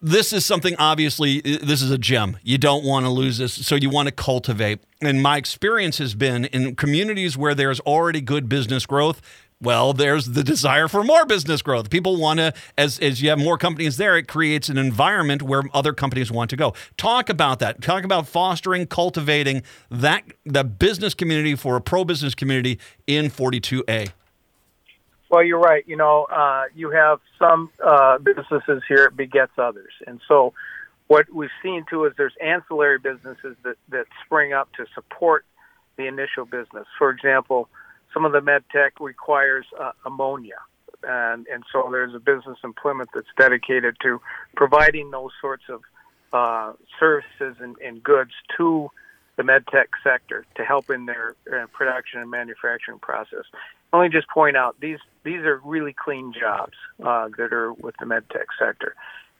this 0.00 0.32
is 0.32 0.46
something 0.46 0.76
obviously 0.78 1.40
this 1.40 1.82
is 1.82 1.90
a 1.90 1.98
gem 1.98 2.36
you 2.42 2.56
don't 2.56 2.84
want 2.84 3.04
to 3.04 3.10
lose 3.10 3.38
this 3.38 3.52
so 3.66 3.74
you 3.74 3.90
want 3.90 4.06
to 4.06 4.12
cultivate 4.12 4.78
and 5.00 5.22
my 5.22 5.36
experience 5.36 5.98
has 5.98 6.14
been 6.14 6.44
in 6.46 6.76
communities 6.76 7.36
where 7.36 7.54
there's 7.54 7.80
already 7.80 8.20
good 8.20 8.48
business 8.48 8.86
growth 8.86 9.20
Well, 9.60 9.92
there's 9.92 10.26
the 10.26 10.44
desire 10.44 10.86
for 10.86 11.02
more 11.02 11.26
business 11.26 11.62
growth. 11.62 11.90
People 11.90 12.16
want 12.16 12.38
to, 12.38 12.52
as, 12.76 13.00
as 13.00 13.20
you 13.20 13.28
have 13.30 13.40
more 13.40 13.58
companies 13.58 13.96
there, 13.96 14.16
it 14.16 14.28
creates 14.28 14.68
an 14.68 14.78
environment 14.78 15.42
where 15.42 15.64
other 15.74 15.92
companies 15.92 16.30
want 16.30 16.50
to 16.50 16.56
go. 16.56 16.74
Talk 16.96 17.28
about 17.28 17.58
that. 17.58 17.82
Talk 17.82 18.04
about 18.04 18.28
fostering, 18.28 18.86
cultivating 18.86 19.64
that 19.90 20.22
the 20.44 20.62
business 20.62 21.12
community 21.12 21.56
for 21.56 21.74
a 21.74 21.80
pro 21.80 22.04
business 22.04 22.36
community 22.36 22.78
in 23.08 23.30
42A. 23.30 24.12
Well, 25.30 25.42
you're 25.42 25.60
right. 25.60 25.84
You 25.86 25.96
know, 25.96 26.24
uh, 26.24 26.64
you 26.74 26.90
have 26.90 27.20
some 27.38 27.70
uh, 27.84 28.18
businesses 28.18 28.82
here, 28.88 29.06
it 29.06 29.16
begets 29.16 29.52
others. 29.58 29.92
And 30.06 30.20
so 30.26 30.54
what 31.06 31.26
we've 31.32 31.50
seen 31.62 31.84
too 31.88 32.04
is 32.04 32.12
there's 32.16 32.36
ancillary 32.42 32.98
businesses 32.98 33.56
that, 33.64 33.76
that 33.90 34.06
spring 34.24 34.52
up 34.52 34.72
to 34.74 34.86
support 34.94 35.44
the 35.96 36.06
initial 36.06 36.44
business. 36.44 36.86
For 36.96 37.10
example, 37.10 37.68
some 38.14 38.24
of 38.24 38.32
the 38.32 38.40
med 38.40 38.64
tech 38.72 39.00
requires 39.00 39.66
uh, 39.78 39.92
ammonia. 40.06 40.58
And, 41.02 41.46
and 41.46 41.62
so 41.72 41.88
there's 41.90 42.14
a 42.14 42.18
business 42.18 42.58
in 42.64 42.72
Plymouth 42.72 43.08
that's 43.14 43.28
dedicated 43.38 43.96
to 44.02 44.20
providing 44.56 45.10
those 45.10 45.30
sorts 45.40 45.64
of 45.68 45.82
uh, 46.32 46.72
services 46.98 47.56
and, 47.60 47.76
and 47.84 48.02
goods 48.02 48.32
to 48.56 48.90
the 49.36 49.44
med 49.44 49.66
tech 49.68 49.88
sector 50.02 50.44
to 50.56 50.64
help 50.64 50.90
in 50.90 51.06
their 51.06 51.36
uh, 51.52 51.66
production 51.72 52.20
and 52.20 52.30
manufacturing 52.30 52.98
process. 52.98 53.44
Let 53.92 54.02
me 54.02 54.08
just 54.10 54.28
point 54.28 54.56
out 54.56 54.76
these 54.80 54.98
these 55.24 55.40
are 55.40 55.60
really 55.64 55.94
clean 55.94 56.32
jobs 56.38 56.74
uh, 57.02 57.28
that 57.38 57.52
are 57.52 57.72
with 57.72 57.94
the 57.98 58.06
med 58.06 58.28
tech 58.30 58.46
sector. 58.58 58.94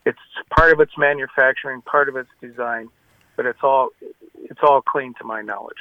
It's 0.07 0.19
part 0.57 0.73
of 0.73 0.81
its 0.81 0.93
manufacturing, 0.97 1.83
part 1.83 2.09
of 2.09 2.17
its 2.17 2.31
design, 2.40 2.88
but 3.37 3.47
it's 3.47 3.59
all 3.62 3.90
it's 4.35 4.61
all 4.62 4.81
clean 4.81 5.14
to 5.19 5.25
my 5.25 5.43
knowledge. 5.43 5.76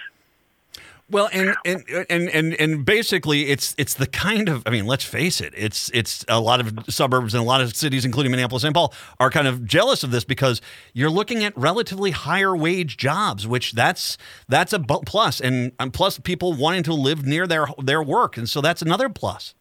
Well, 1.09 1.29
and, 1.31 1.55
and 1.63 1.85
and 2.09 2.29
and 2.29 2.53
and 2.55 2.83
basically, 2.83 3.47
it's 3.47 3.73
it's 3.77 3.93
the 3.93 4.07
kind 4.07 4.49
of 4.49 4.61
I 4.65 4.71
mean, 4.71 4.85
let's 4.85 5.05
face 5.05 5.39
it, 5.39 5.53
it's 5.55 5.89
it's 5.93 6.25
a 6.27 6.41
lot 6.41 6.59
of 6.59 6.73
suburbs 6.89 7.33
and 7.33 7.41
a 7.41 7.45
lot 7.45 7.61
of 7.61 7.73
cities, 7.73 8.03
including 8.03 8.29
Minneapolis, 8.29 8.63
St. 8.63 8.73
Paul, 8.73 8.93
are 9.17 9.29
kind 9.29 9.47
of 9.47 9.65
jealous 9.65 10.03
of 10.03 10.11
this 10.11 10.25
because 10.25 10.59
you're 10.91 11.09
looking 11.09 11.45
at 11.45 11.57
relatively 11.57 12.11
higher 12.11 12.57
wage 12.57 12.97
jobs, 12.97 13.47
which 13.47 13.71
that's 13.71 14.17
that's 14.49 14.73
a 14.73 14.79
plus, 14.79 15.39
and, 15.39 15.71
and 15.79 15.93
plus 15.93 16.19
people 16.19 16.51
wanting 16.51 16.83
to 16.83 16.93
live 16.93 17.25
near 17.25 17.47
their 17.47 17.67
their 17.81 18.03
work, 18.03 18.35
and 18.35 18.49
so 18.49 18.59
that's 18.59 18.81
another 18.81 19.07
plus. 19.07 19.55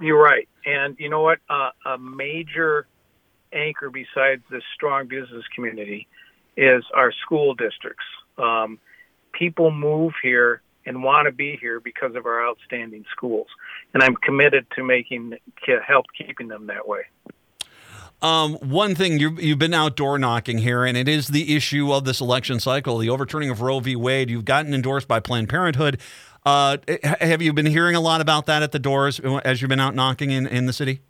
You're 0.00 0.22
right, 0.22 0.48
and 0.64 0.96
you 0.98 1.10
know 1.10 1.20
what? 1.20 1.40
Uh, 1.50 1.70
a 1.84 1.98
major 1.98 2.86
anchor 3.52 3.90
besides 3.90 4.42
this 4.50 4.62
strong 4.74 5.08
business 5.08 5.44
community 5.54 6.08
is 6.56 6.84
our 6.94 7.12
school 7.12 7.54
districts. 7.54 8.04
Um, 8.38 8.78
people 9.38 9.70
move 9.70 10.12
here 10.22 10.62
and 10.84 11.02
want 11.02 11.26
to 11.26 11.32
be 11.32 11.56
here 11.60 11.80
because 11.80 12.14
of 12.14 12.26
our 12.26 12.46
outstanding 12.46 13.04
schools, 13.10 13.48
and 13.92 14.02
I'm 14.02 14.14
committed 14.16 14.66
to 14.76 14.84
making 14.84 15.34
help 15.86 16.06
keeping 16.16 16.48
them 16.48 16.66
that 16.66 16.86
way. 16.86 17.02
Um, 18.22 18.54
one 18.54 18.94
thing 18.94 19.18
you 19.18 19.36
you've 19.38 19.58
been 19.58 19.74
outdoor 19.74 20.18
knocking 20.18 20.58
here, 20.58 20.84
and 20.84 20.96
it 20.96 21.08
is 21.08 21.28
the 21.28 21.54
issue 21.54 21.92
of 21.92 22.04
this 22.04 22.20
election 22.20 22.60
cycle, 22.60 22.98
the 22.98 23.10
overturning 23.10 23.50
of 23.50 23.60
Roe 23.60 23.80
v. 23.80 23.94
Wade. 23.94 24.30
You've 24.30 24.46
gotten 24.46 24.72
endorsed 24.72 25.06
by 25.06 25.20
Planned 25.20 25.48
Parenthood. 25.48 26.00
Uh, 26.44 26.78
have 27.02 27.42
you 27.42 27.52
been 27.52 27.66
hearing 27.66 27.96
a 27.96 28.00
lot 28.00 28.20
about 28.20 28.46
that 28.46 28.62
at 28.62 28.70
the 28.70 28.78
doors 28.78 29.20
as 29.20 29.60
you've 29.60 29.68
been 29.68 29.80
out 29.80 29.94
knocking 29.96 30.30
in, 30.30 30.46
in 30.46 30.66
the 30.66 30.72
city? 30.72 31.00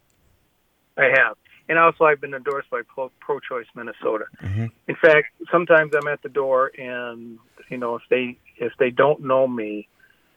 I 0.97 1.05
have 1.15 1.37
and 1.69 1.79
also 1.79 2.05
I've 2.05 2.21
been 2.21 2.35
endorsed 2.35 2.71
by 2.71 2.83
Pro 2.87 3.41
Choice 3.41 3.67
Minnesota. 3.75 4.27
Mm-hmm. 4.43 4.67
In 4.89 4.97
fact, 4.97 5.29
sometimes 5.51 5.93
I'm 5.97 6.07
at 6.09 6.23
the 6.23 6.29
door, 6.29 6.73
and 6.79 7.39
you 7.69 7.79
know, 7.79 7.97
if 7.97 8.03
they 8.09 8.39
if 8.57 8.73
they 8.79 8.91
don't 8.91 9.23
know 9.23 9.47
me, 9.47 9.89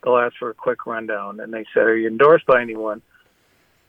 they'll 0.04 0.18
ask 0.18 0.36
for 0.38 0.50
a 0.50 0.54
quick 0.54 0.86
rundown, 0.86 1.40
and 1.40 1.54
they 1.54 1.66
say, 1.74 1.82
"Are 1.82 1.96
you 1.96 2.08
endorsed 2.08 2.46
by 2.46 2.62
anyone?" 2.62 3.02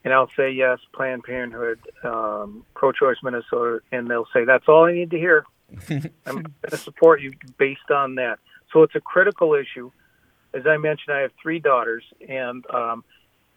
And 0.02 0.14
I'll 0.14 0.30
say 0.34 0.50
yes, 0.50 0.78
Planned 0.94 1.24
Parenthood, 1.24 1.78
um, 2.04 2.64
Pro 2.74 2.92
Choice 2.92 3.18
Minnesota, 3.22 3.80
and 3.92 4.08
they'll 4.08 4.28
say, 4.32 4.44
"That's 4.44 4.68
all 4.68 4.84
I 4.84 4.92
need 4.92 5.10
to 5.10 5.18
hear." 5.18 5.44
I'm 5.90 6.42
going 6.42 6.54
to 6.68 6.76
support 6.76 7.20
you 7.20 7.32
based 7.58 7.90
on 7.94 8.16
that. 8.16 8.38
So 8.72 8.82
it's 8.82 8.94
a 8.94 9.00
critical 9.00 9.54
issue. 9.54 9.90
As 10.52 10.66
I 10.66 10.78
mentioned, 10.78 11.14
I 11.14 11.20
have 11.20 11.30
three 11.40 11.60
daughters, 11.60 12.04
and 12.28 12.64
um, 12.74 13.04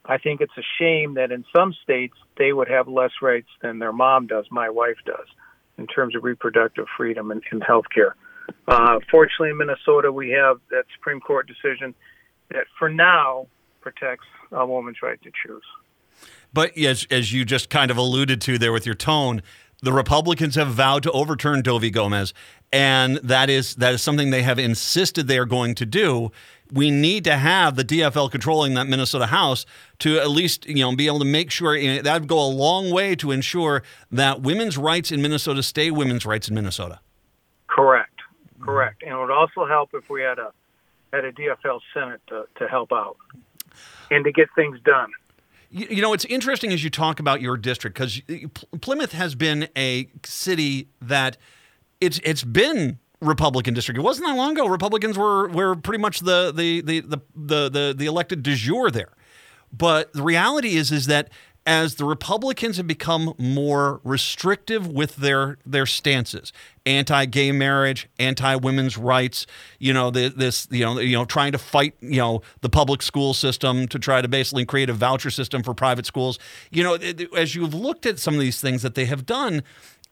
I 0.05 0.17
think 0.17 0.41
it's 0.41 0.57
a 0.57 0.63
shame 0.79 1.13
that 1.13 1.31
in 1.31 1.45
some 1.55 1.73
states 1.83 2.15
they 2.37 2.51
would 2.51 2.67
have 2.67 2.87
less 2.87 3.11
rights 3.21 3.47
than 3.61 3.79
their 3.79 3.93
mom 3.93 4.27
does, 4.27 4.45
my 4.51 4.69
wife 4.69 4.97
does, 5.05 5.27
in 5.77 5.87
terms 5.87 6.15
of 6.15 6.23
reproductive 6.23 6.85
freedom 6.97 7.31
and, 7.31 7.41
and 7.51 7.63
health 7.63 7.85
care. 7.93 8.15
Uh, 8.67 8.99
fortunately, 9.09 9.49
in 9.49 9.57
Minnesota, 9.57 10.11
we 10.11 10.29
have 10.31 10.59
that 10.71 10.83
Supreme 10.95 11.21
Court 11.21 11.47
decision 11.47 11.95
that 12.49 12.65
for 12.77 12.89
now 12.89 13.47
protects 13.81 14.25
a 14.51 14.65
woman's 14.65 14.97
right 15.01 15.21
to 15.23 15.31
choose. 15.45 15.63
But 16.53 16.77
as, 16.77 17.07
as 17.09 17.33
you 17.33 17.45
just 17.45 17.69
kind 17.69 17.89
of 17.89 17.97
alluded 17.97 18.41
to 18.41 18.57
there 18.57 18.71
with 18.71 18.85
your 18.85 18.95
tone, 18.95 19.41
the 19.81 19.91
Republicans 19.91 20.55
have 20.55 20.69
vowed 20.69 21.03
to 21.03 21.11
overturn 21.11 21.61
Doe 21.61 21.77
v. 21.77 21.89
Gomez, 21.89 22.33
and 22.71 23.17
that 23.17 23.49
is 23.49 23.75
that 23.75 23.93
is 23.93 24.01
something 24.01 24.29
they 24.29 24.43
have 24.43 24.57
insisted 24.57 25.27
they 25.27 25.37
are 25.37 25.45
going 25.45 25.75
to 25.75 25.85
do 25.85 26.31
we 26.73 26.89
need 26.89 27.23
to 27.25 27.37
have 27.37 27.75
the 27.75 27.85
DFL 27.85 28.31
controlling 28.31 28.73
that 28.73 28.87
Minnesota 28.87 29.27
House 29.27 29.65
to 29.99 30.17
at 30.19 30.29
least 30.29 30.65
you 30.65 30.83
know 30.83 30.95
be 30.95 31.07
able 31.07 31.19
to 31.19 31.25
make 31.25 31.51
sure 31.51 31.79
that 32.01 32.21
would 32.21 32.27
go 32.27 32.39
a 32.39 32.49
long 32.49 32.91
way 32.91 33.15
to 33.15 33.31
ensure 33.31 33.83
that 34.11 34.41
women's 34.41 34.77
rights 34.77 35.11
in 35.11 35.21
Minnesota 35.21 35.61
stay 35.61 35.91
women's 35.91 36.25
rights 36.25 36.49
in 36.49 36.55
Minnesota. 36.55 36.99
Correct, 37.67 38.19
correct, 38.59 39.03
and 39.03 39.11
it 39.13 39.17
would 39.17 39.31
also 39.31 39.65
help 39.65 39.91
if 39.93 40.09
we 40.09 40.21
had 40.21 40.39
a 40.39 40.51
had 41.13 41.25
a 41.25 41.31
DFL 41.31 41.79
Senate 41.93 42.21
to, 42.27 42.45
to 42.55 42.67
help 42.67 42.91
out 42.91 43.17
and 44.09 44.25
to 44.25 44.31
get 44.31 44.49
things 44.55 44.79
done. 44.83 45.11
You, 45.69 45.87
you 45.89 46.01
know, 46.01 46.13
it's 46.13 46.25
interesting 46.25 46.71
as 46.71 46.83
you 46.83 46.89
talk 46.89 47.19
about 47.19 47.39
your 47.39 47.55
district 47.55 47.95
because 47.95 48.21
Plymouth 48.81 49.11
has 49.11 49.35
been 49.35 49.67
a 49.77 50.07
city 50.25 50.87
that 51.01 51.37
it's 52.01 52.19
it's 52.23 52.43
been 52.43 52.99
Republican 53.23 53.73
district. 53.73 53.97
It 53.97 54.01
wasn't 54.01 54.27
that 54.27 54.35
long 54.35 54.51
ago. 54.51 54.67
Republicans 54.67 55.17
were 55.17 55.47
were 55.49 55.75
pretty 55.75 56.01
much 56.01 56.19
the 56.19 56.51
the 56.51 56.81
the 56.81 56.99
the 57.01 57.21
the 57.35 57.69
the, 57.69 57.95
the 57.97 58.05
elected 58.05 58.43
de 58.43 58.55
jour 58.55 58.91
there. 58.91 59.13
But 59.71 60.13
the 60.13 60.21
reality 60.21 60.75
is 60.75 60.91
is 60.91 61.07
that 61.07 61.29
as 61.65 61.95
the 61.95 62.05
Republicans 62.05 62.77
have 62.77 62.87
become 62.87 63.33
more 63.37 64.01
restrictive 64.03 64.85
with 64.87 65.15
their 65.15 65.57
their 65.65 65.85
stances, 65.85 66.51
anti-gay 66.85 67.51
marriage, 67.51 68.09
anti-women's 68.19 68.97
rights, 68.97 69.47
you 69.79 69.93
know, 69.93 70.11
the, 70.11 70.27
this, 70.27 70.67
you 70.71 70.83
know, 70.83 70.99
you 70.99 71.17
know, 71.17 71.23
trying 71.23 71.53
to 71.53 71.57
fight, 71.57 71.95
you 72.01 72.17
know, 72.17 72.41
the 72.61 72.69
public 72.69 73.01
school 73.01 73.33
system 73.33 73.87
to 73.87 73.97
try 73.97 74.21
to 74.21 74.27
basically 74.27 74.65
create 74.65 74.89
a 74.89 74.93
voucher 74.93 75.29
system 75.29 75.63
for 75.63 75.73
private 75.73 76.05
schools. 76.05 76.37
You 76.69 76.83
know, 76.83 76.95
as 77.35 77.55
you've 77.55 77.73
looked 77.73 78.05
at 78.05 78.19
some 78.19 78.33
of 78.33 78.41
these 78.41 78.59
things 78.59 78.81
that 78.81 78.95
they 78.95 79.05
have 79.05 79.25
done, 79.25 79.63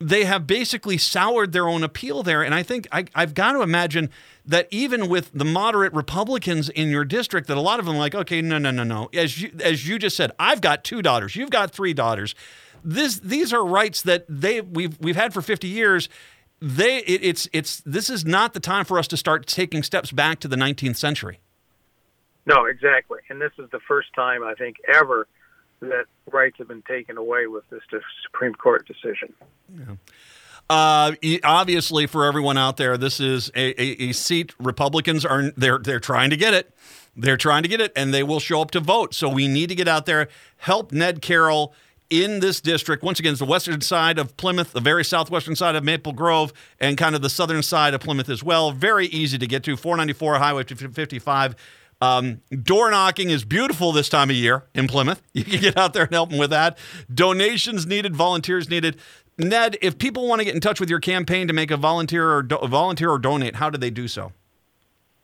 they 0.02 0.24
have 0.26 0.48
basically 0.48 0.98
soured 0.98 1.52
their 1.52 1.68
own 1.68 1.84
appeal 1.84 2.24
there. 2.24 2.42
And 2.42 2.56
I 2.56 2.64
think 2.64 2.88
I, 2.92 3.06
have 3.16 3.34
got 3.34 3.54
to 3.54 3.62
imagine 3.62 4.10
that 4.46 4.68
even 4.72 5.08
with 5.08 5.32
the 5.34 5.46
moderate 5.46 5.94
Republicans 5.94 6.70
in 6.70 6.90
your 6.90 7.06
district, 7.06 7.48
that 7.48 7.58
a 7.58 7.62
lot 7.62 7.80
of 7.80 7.86
them 7.86 7.96
are 7.96 8.00
like, 8.00 8.16
okay, 8.16 8.42
no, 8.42 8.58
no, 8.58 8.72
no, 8.72 8.84
no. 8.84 9.10
As 9.14 9.42
you, 9.42 9.52
as 9.64 9.88
you 9.88 10.00
just 10.00 10.18
said, 10.18 10.32
I've 10.40 10.62
got 10.62 10.84
two 10.84 11.02
daughters, 11.02 11.36
you've 11.36 11.52
got 11.52 11.72
three 11.72 11.94
daughters. 11.94 12.36
This, 12.84 13.20
these 13.20 13.54
are 13.54 13.64
rights 13.64 14.02
that 14.02 14.26
they 14.28 14.62
we've 14.62 15.00
we've 15.00 15.16
had 15.16 15.34
for 15.34 15.42
50 15.42 15.68
years. 15.68 16.10
They 16.60 16.98
it, 16.98 17.24
it's 17.24 17.48
it's 17.54 17.82
this 17.82 18.10
is 18.10 18.26
not 18.26 18.54
the 18.54 18.60
time 18.60 18.86
for 18.86 18.98
us 18.98 19.08
to 19.10 19.18
start 19.18 19.46
taking 19.46 19.84
steps 19.84 20.12
back 20.12 20.40
to 20.40 20.48
the 20.48 20.56
19th 20.56 20.96
century. 20.96 21.40
No, 22.48 22.66
exactly. 22.66 23.20
And 23.30 23.40
this 23.40 23.52
is 23.60 23.70
the 23.72 23.80
first 23.88 24.14
time 24.16 24.44
I 24.44 24.56
think 24.56 24.78
ever 24.92 25.28
that 25.82 26.06
rights 26.32 26.58
have 26.60 26.68
been 26.68 26.84
taken 26.84 27.18
away 27.18 27.48
with 27.48 27.70
this 27.70 27.82
Supreme 28.24 28.54
Court 28.54 28.88
decision. 28.88 29.34
Yeah. 29.74 29.96
Uh, 30.70 31.14
obviously, 31.44 32.08
for 32.08 32.26
everyone 32.26 32.58
out 32.58 32.78
there, 32.78 32.98
this 32.98 33.20
is 33.20 33.52
a, 33.56 33.82
a, 33.82 34.10
a, 34.10 34.12
seat 34.14 34.54
Republicans 34.58 35.26
are 35.26 35.52
they're 35.58 35.80
they're 35.80 36.00
trying 36.00 36.30
to 36.30 36.38
get 36.38 36.54
it. 36.54 36.74
They're 37.14 37.36
trying 37.36 37.64
to 37.64 37.70
get 37.70 37.82
it, 37.82 37.92
and 37.94 38.14
they 38.14 38.24
will 38.24 38.40
show 38.40 38.62
up 38.62 38.72
to 38.72 38.80
vote. 38.80 39.14
So 39.14 39.28
we 39.28 39.50
need 39.50 39.68
to 39.68 39.76
get 39.76 39.90
out 39.90 40.06
there, 40.06 40.30
help 40.58 40.94
Ned 40.94 41.22
Carroll 41.22 41.74
in 42.10 42.40
this 42.40 42.62
district. 42.62 43.04
Once 43.04 43.20
again, 43.20 43.32
it's 43.32 43.40
the 43.40 43.46
western 43.46 43.82
side 43.82 44.18
of 44.18 44.38
Plymouth, 44.38 44.72
the 44.72 44.80
very 44.80 45.04
southwestern 45.04 45.58
side 45.58 45.76
of 45.76 45.84
Maple 45.84 46.14
Grove, 46.14 46.54
and 46.80 46.98
kind 46.98 47.16
of 47.16 47.22
the 47.22 47.30
southern 47.30 47.64
side 47.64 47.94
of 47.94 48.00
Plymouth 48.00 48.30
as 48.30 48.42
well. 48.42 48.72
Very 48.72 49.08
easy 49.08 49.38
to 49.38 49.48
get 49.48 49.64
to. 49.64 49.76
494 49.76 50.36
Highway 50.36 50.64
55 50.64 51.56
um, 52.02 52.42
door 52.64 52.90
knocking 52.92 53.30
is 53.30 53.46
beautiful 53.46 53.92
this 53.92 54.10
time 54.10 54.30
of 54.30 54.36
year 54.36 54.66
in 54.74 54.88
Plymouth. 54.88 55.22
You 55.34 55.46
can 55.46 55.62
get 55.62 55.78
out 55.78 55.94
there 55.94 56.04
and 56.04 56.12
help 56.12 56.30
them 56.30 56.40
with 56.40 56.50
that. 56.50 56.78
Donations 57.12 57.86
needed, 57.86 58.16
volunteers 58.16 58.70
needed. 58.70 58.98
Ned, 59.38 59.78
if 59.82 59.98
people 59.98 60.28
want 60.28 60.40
to 60.40 60.46
get 60.46 60.54
in 60.54 60.62
touch 60.62 60.80
with 60.80 60.90
your 60.90 61.00
campaign 61.00 61.48
to 61.48 61.54
make 61.54 61.72
a 61.72 61.78
volunteer 61.78 62.30
or 62.30 62.44
do- 62.44 62.58
volunteer 62.58 63.10
or 63.10 63.18
donate, 63.18 63.56
how 63.56 63.70
do 63.70 63.78
they 63.78 63.90
do 63.90 64.08
so? 64.08 64.34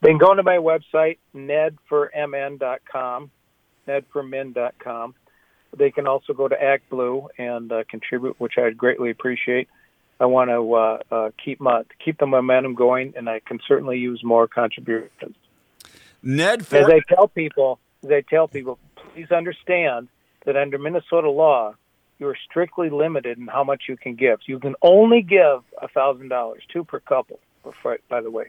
They 0.02 0.10
can 0.10 0.18
go 0.18 0.34
to 0.34 0.44
my 0.44 0.58
website, 0.58 1.18
nedformn.com, 1.36 3.32
nedformin.com. 3.88 5.16
They 5.78 5.92
can 5.92 6.08
also 6.08 6.34
go 6.34 6.48
to 6.48 6.62
Act 6.62 6.90
Blue 6.90 7.28
and 7.38 7.72
uh, 7.72 7.84
contribute, 7.90 8.40
which 8.40 8.54
I'd 8.58 8.78
greatly 8.78 9.12
appreciate. 9.12 9.68
I 10.20 10.26
want 10.26 10.50
to 10.50 10.74
uh, 10.74 11.00
uh, 11.12 11.30
keep 11.44 11.60
my, 11.60 11.84
keep 12.04 12.18
the 12.18 12.26
momentum 12.26 12.74
going, 12.76 13.14
and 13.16 13.30
I 13.30 13.40
can 13.40 13.60
certainly 13.68 13.98
use 13.98 14.22
more 14.24 14.48
contributions. 14.48 15.36
Ned, 16.24 16.66
for- 16.66 16.78
as 16.78 16.86
I 16.88 17.00
tell 17.14 17.28
people, 17.28 17.80
as 18.04 18.12
I 18.12 18.22
tell 18.22 18.48
people, 18.48 18.80
please 19.14 19.32
understand 19.32 20.08
that 20.46 20.56
under 20.56 20.78
Minnesota 20.78 21.30
law, 21.30 21.76
you're 22.20 22.38
strictly 22.50 22.90
limited 22.90 23.38
in 23.38 23.48
how 23.48 23.64
much 23.64 23.84
you 23.88 23.98
can 23.98 24.16
give. 24.16 24.40
You 24.46 24.60
can 24.60 24.76
only 24.82 25.22
give 25.22 25.64
a 25.82 25.88
thousand 25.88 26.30
dollars, 26.30 26.64
two 26.72 26.84
per 26.84 27.00
couple, 27.00 27.40
by 28.10 28.22
the 28.22 28.32
way. 28.32 28.46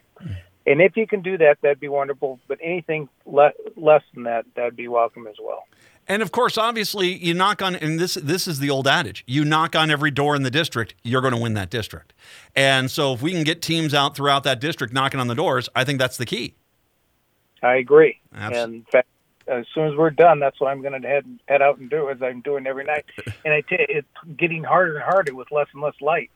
And 0.67 0.81
if 0.83 0.97
you 0.97 1.07
can 1.07 1.23
do 1.23 1.39
that, 1.39 1.59
that'd 1.63 1.81
be 1.81 1.89
wonderful. 1.89 2.39
But 2.47 2.59
anything 2.63 3.09
le- 3.27 3.53
less 3.77 4.03
than 4.15 4.25
that, 4.25 4.47
that'd 4.55 4.77
be 4.77 4.89
welcome 4.89 5.27
as 5.27 5.37
well. 5.43 5.65
And 6.07 6.23
of 6.23 6.33
course, 6.33 6.57
obviously, 6.57 7.13
you 7.13 7.35
knock 7.35 7.61
on, 7.61 7.77
and 7.77 7.99
this 8.01 8.15
this 8.15 8.49
is 8.49 8.59
the 8.59 8.71
old 8.71 8.87
adage: 8.89 9.25
you 9.27 9.45
knock 9.45 9.77
on 9.77 9.91
every 9.91 10.11
door 10.11 10.35
in 10.37 10.43
the 10.43 10.51
district, 10.51 10.95
you're 11.03 11.21
going 11.21 11.35
to 11.35 11.41
win 11.41 11.55
that 11.55 11.69
district. 11.69 12.15
And 12.57 12.91
so, 12.91 13.13
if 13.13 13.21
we 13.21 13.33
can 13.33 13.45
get 13.45 13.61
teams 13.61 13.93
out 13.93 14.17
throughout 14.17 14.45
that 14.45 14.61
district 14.61 14.95
knocking 14.95 15.21
on 15.21 15.29
the 15.29 15.35
doors, 15.35 15.69
I 15.75 15.85
think 15.85 15.99
that's 15.99 16.17
the 16.17 16.27
key. 16.27 16.55
I 17.63 17.77
agree. 17.77 18.19
Absolutely. 18.35 18.61
And 18.63 18.75
in 18.75 18.83
fact, 18.91 19.09
as 19.49 19.67
soon 19.75 19.89
as 19.89 19.97
we're 19.97 20.11
done, 20.11 20.41
that's 20.41 20.61
what 20.61 20.69
I'm 20.69 20.83
going 20.83 21.01
to 21.01 21.09
head 21.09 21.25
head 21.49 21.63
out 21.63 21.79
and 21.79 21.89
do, 21.89 22.11
as 22.11 22.23
I'm 22.23 22.41
doing 22.43 22.67
every 22.67 22.85
night. 22.85 23.05
And 23.45 23.55
I 23.55 23.63
tell 23.63 23.79
you, 23.79 23.87
it's 23.89 24.37
getting 24.37 24.63
harder 24.65 24.97
and 24.97 25.05
harder 25.05 25.35
with 25.35 25.51
less 25.51 25.69
and 25.73 25.83
less 25.83 25.95
light. 26.01 26.31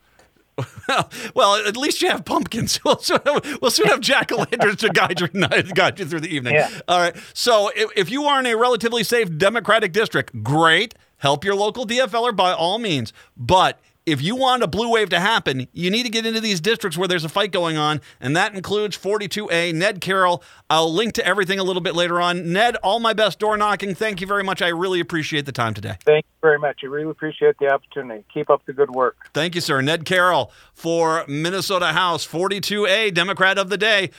well, 1.34 1.56
at 1.56 1.76
least 1.76 2.00
you 2.00 2.08
have 2.08 2.24
pumpkins. 2.24 2.80
We'll 2.84 2.98
soon 2.98 3.20
have, 3.26 3.58
we'll 3.60 3.70
soon 3.70 3.88
have 3.88 4.00
jack 4.00 4.32
o' 4.32 4.36
lanterns 4.36 4.76
to 4.76 4.88
guide 4.88 5.20
you, 5.20 5.28
guide 5.28 5.98
you 5.98 6.06
through 6.06 6.20
the 6.20 6.34
evening. 6.34 6.54
Yeah. 6.54 6.70
All 6.88 6.98
right. 6.98 7.16
So 7.34 7.70
if, 7.74 7.90
if 7.96 8.10
you 8.10 8.24
are 8.24 8.40
in 8.40 8.46
a 8.46 8.54
relatively 8.54 9.04
safe 9.04 9.36
Democratic 9.36 9.92
district, 9.92 10.42
great. 10.42 10.94
Help 11.18 11.44
your 11.44 11.54
local 11.54 11.86
DFLer 11.86 12.34
by 12.34 12.52
all 12.52 12.78
means. 12.78 13.12
But 13.36 13.80
if 14.04 14.20
you 14.20 14.34
want 14.34 14.62
a 14.62 14.66
blue 14.66 14.90
wave 14.90 15.10
to 15.10 15.20
happen, 15.20 15.68
you 15.72 15.90
need 15.90 16.02
to 16.02 16.08
get 16.08 16.26
into 16.26 16.40
these 16.40 16.60
districts 16.60 16.98
where 16.98 17.06
there's 17.06 17.24
a 17.24 17.28
fight 17.28 17.52
going 17.52 17.76
on, 17.76 18.00
and 18.20 18.36
that 18.36 18.54
includes 18.54 18.96
42A. 18.96 19.72
Ned 19.74 20.00
Carroll. 20.00 20.42
I'll 20.68 20.92
link 20.92 21.14
to 21.14 21.26
everything 21.26 21.58
a 21.58 21.62
little 21.62 21.82
bit 21.82 21.94
later 21.94 22.20
on. 22.20 22.52
Ned, 22.52 22.76
all 22.76 22.98
my 22.98 23.12
best 23.12 23.38
door 23.38 23.56
knocking. 23.56 23.94
Thank 23.94 24.20
you 24.20 24.26
very 24.26 24.42
much. 24.42 24.60
I 24.60 24.68
really 24.68 24.98
appreciate 24.98 25.46
the 25.46 25.52
time 25.52 25.74
today. 25.74 25.96
Thank 26.04 26.24
you 26.24 26.38
very 26.40 26.58
much. 26.58 26.80
I 26.82 26.86
really 26.86 27.10
appreciate 27.10 27.56
the 27.58 27.72
opportunity. 27.72 28.24
Keep 28.32 28.50
up 28.50 28.66
the 28.66 28.72
good 28.72 28.90
work. 28.90 29.16
Thank 29.34 29.54
you, 29.54 29.60
sir. 29.60 29.80
Ned 29.80 30.04
Carroll 30.04 30.50
for 30.74 31.24
Minnesota 31.28 31.86
House 31.88 32.26
42A, 32.26 33.14
Democrat 33.14 33.56
of 33.58 33.68
the 33.68 33.78
Day. 33.78 34.10